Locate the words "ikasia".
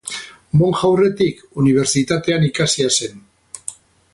2.49-2.91